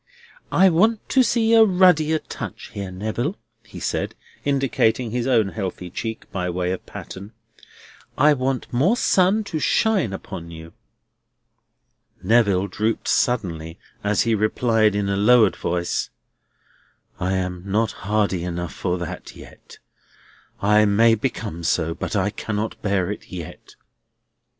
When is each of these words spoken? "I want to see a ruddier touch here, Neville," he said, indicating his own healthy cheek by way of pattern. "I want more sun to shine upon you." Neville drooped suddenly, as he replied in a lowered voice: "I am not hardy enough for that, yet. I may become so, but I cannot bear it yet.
"I 0.51 0.67
want 0.69 1.07
to 1.09 1.21
see 1.21 1.53
a 1.53 1.63
ruddier 1.63 2.17
touch 2.17 2.71
here, 2.71 2.89
Neville," 2.89 3.35
he 3.63 3.79
said, 3.79 4.15
indicating 4.43 5.11
his 5.11 5.27
own 5.27 5.49
healthy 5.49 5.91
cheek 5.91 6.25
by 6.31 6.49
way 6.49 6.71
of 6.71 6.83
pattern. 6.87 7.33
"I 8.17 8.33
want 8.33 8.73
more 8.73 8.97
sun 8.97 9.43
to 9.43 9.59
shine 9.59 10.11
upon 10.11 10.49
you." 10.49 10.73
Neville 12.23 12.65
drooped 12.67 13.07
suddenly, 13.07 13.77
as 14.03 14.21
he 14.23 14.33
replied 14.33 14.95
in 14.95 15.07
a 15.07 15.15
lowered 15.15 15.55
voice: 15.55 16.09
"I 17.19 17.33
am 17.33 17.61
not 17.63 17.91
hardy 17.91 18.43
enough 18.43 18.73
for 18.73 18.97
that, 18.97 19.35
yet. 19.35 19.77
I 20.63 20.83
may 20.85 21.13
become 21.13 21.61
so, 21.63 21.93
but 21.93 22.15
I 22.15 22.31
cannot 22.31 22.81
bear 22.81 23.11
it 23.11 23.31
yet. 23.31 23.75